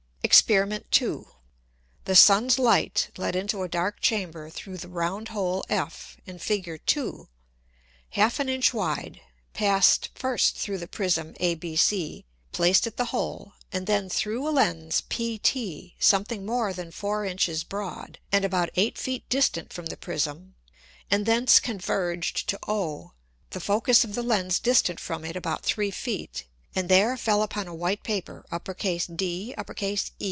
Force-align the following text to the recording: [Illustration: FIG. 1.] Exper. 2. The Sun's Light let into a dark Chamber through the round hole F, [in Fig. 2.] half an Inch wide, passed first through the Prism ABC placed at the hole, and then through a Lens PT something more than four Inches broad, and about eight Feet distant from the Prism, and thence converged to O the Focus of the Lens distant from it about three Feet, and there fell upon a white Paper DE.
[Illustration: 0.23 0.69
FIG. 0.69 0.71
1.] 0.71 0.79
Exper. 0.79 0.83
2. 0.91 1.27
The 2.05 2.15
Sun's 2.15 2.57
Light 2.59 3.09
let 3.17 3.35
into 3.35 3.63
a 3.63 3.67
dark 3.67 3.99
Chamber 3.99 4.49
through 4.49 4.77
the 4.77 4.87
round 4.87 5.29
hole 5.29 5.65
F, 5.67 6.15
[in 6.25 6.39
Fig. 6.39 6.79
2.] 6.85 7.27
half 8.11 8.39
an 8.39 8.47
Inch 8.47 8.73
wide, 8.73 9.19
passed 9.53 10.09
first 10.15 10.55
through 10.55 10.77
the 10.77 10.87
Prism 10.87 11.33
ABC 11.41 12.23
placed 12.53 12.87
at 12.87 12.95
the 12.95 13.05
hole, 13.05 13.55
and 13.73 13.87
then 13.87 14.07
through 14.07 14.47
a 14.47 14.51
Lens 14.51 15.03
PT 15.09 15.95
something 16.01 16.45
more 16.45 16.71
than 16.71 16.91
four 16.91 17.25
Inches 17.25 17.65
broad, 17.65 18.17
and 18.31 18.45
about 18.45 18.69
eight 18.77 18.97
Feet 18.97 19.27
distant 19.27 19.73
from 19.73 19.87
the 19.87 19.97
Prism, 19.97 20.55
and 21.09 21.25
thence 21.25 21.59
converged 21.59 22.47
to 22.47 22.57
O 22.69 23.11
the 23.49 23.59
Focus 23.59 24.05
of 24.05 24.15
the 24.15 24.23
Lens 24.23 24.59
distant 24.59 24.99
from 24.99 25.25
it 25.25 25.35
about 25.35 25.65
three 25.65 25.91
Feet, 25.91 26.45
and 26.73 26.87
there 26.87 27.17
fell 27.17 27.43
upon 27.43 27.67
a 27.67 27.75
white 27.75 28.01
Paper 28.01 28.45
DE. 29.17 29.53